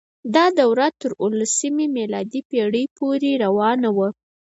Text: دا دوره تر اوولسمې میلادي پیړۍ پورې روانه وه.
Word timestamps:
دا 0.35 0.45
دوره 0.59 0.87
تر 1.01 1.11
اوولسمې 1.23 1.85
میلادي 1.97 2.41
پیړۍ 2.49 2.85
پورې 2.97 3.31
روانه 3.43 3.89
وه. 3.97 4.09